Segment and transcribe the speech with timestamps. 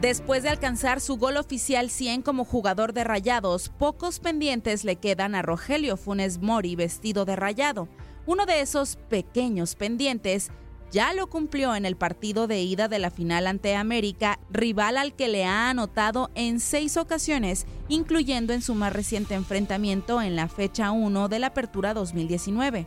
[0.00, 5.34] Después de alcanzar su gol oficial 100 como jugador de Rayados, pocos pendientes le quedan
[5.34, 7.88] a Rogelio Funes Mori vestido de rayado.
[8.24, 10.52] Uno de esos pequeños pendientes
[10.92, 15.14] ya lo cumplió en el partido de ida de la final ante América, rival al
[15.14, 20.46] que le ha anotado en seis ocasiones, incluyendo en su más reciente enfrentamiento en la
[20.46, 22.86] fecha 1 de la Apertura 2019.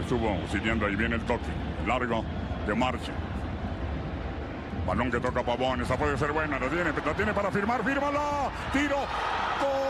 [0.00, 1.44] Estuvo siguiendo ahí viene el toque.
[1.86, 2.24] Largo
[2.66, 3.12] de marcha.
[4.86, 5.82] Balón que toca Pavón.
[5.82, 6.58] Esa puede ser buena.
[6.58, 7.84] La tiene, la tiene para firmar.
[7.84, 8.50] Fírmala.
[8.72, 8.96] Tiro.
[9.60, 9.89] Gol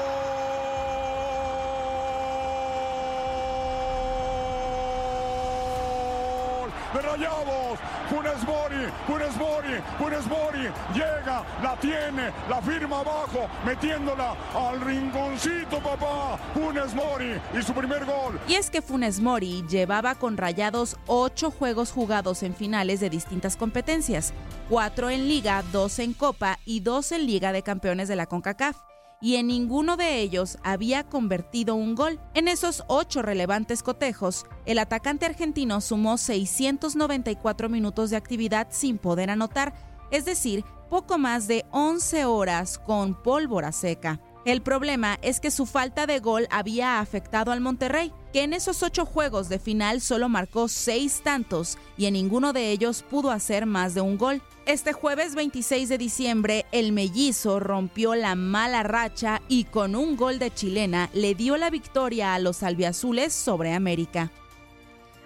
[6.94, 7.78] de Rayados.
[8.08, 8.86] Funes Mori.
[9.06, 9.80] Funes Mori.
[9.98, 10.68] Funes Mori.
[10.94, 11.44] Llega.
[11.62, 12.32] La tiene.
[12.48, 13.48] La firma abajo.
[13.64, 16.38] Metiéndola al rinconcito, papá.
[16.54, 17.40] Funes Mori.
[17.58, 18.40] Y su primer gol.
[18.48, 23.56] Y es que Funes Mori llevaba con Rayados ocho juegos jugados en finales de distintas
[23.56, 24.32] competencias,
[24.68, 28.89] cuatro en Liga, dos en Copa y dos en Liga de Campeones de la CONCACAF.
[29.22, 32.18] Y en ninguno de ellos había convertido un gol.
[32.32, 39.28] En esos ocho relevantes cotejos, el atacante argentino sumó 694 minutos de actividad sin poder
[39.28, 39.74] anotar,
[40.10, 44.20] es decir, poco más de 11 horas con pólvora seca.
[44.46, 48.82] El problema es que su falta de gol había afectado al Monterrey, que en esos
[48.82, 53.66] ocho juegos de final solo marcó seis tantos y en ninguno de ellos pudo hacer
[53.66, 54.42] más de un gol.
[54.70, 60.38] Este jueves 26 de diciembre, el mellizo rompió la mala racha y con un gol
[60.38, 64.30] de chilena le dio la victoria a los albiazules sobre América.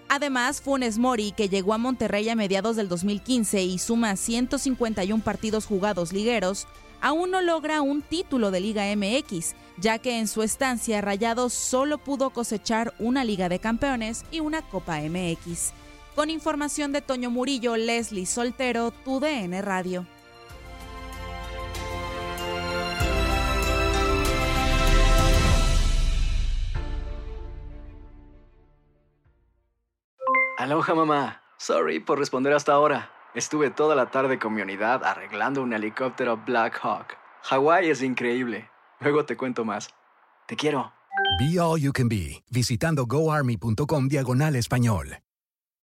[0.09, 5.67] Además, Funes Mori, que llegó a Monterrey a mediados del 2015 y suma 151 partidos
[5.67, 6.67] jugados ligueros,
[7.03, 11.99] aún no logra un título de Liga MX, ya que en su estancia Rayados solo
[11.99, 15.75] pudo cosechar una Liga de Campeones y una Copa MX.
[16.15, 20.07] Con información de Toño Murillo, Leslie Soltero, TUDN Radio.
[30.57, 31.43] Aloha mamá.
[31.59, 33.11] Sorry por responder hasta ahora.
[33.35, 37.17] Estuve toda la tarde con mi unidad arreglando un helicóptero Black Hawk.
[37.43, 38.71] Hawái es increíble.
[39.01, 39.91] Luego te cuento más.
[40.47, 40.93] Te quiero.
[41.41, 45.19] Be All You Can Be, visitando goarmy.com diagonal español.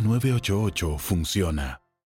[0.00, 1.80] 988 funciona.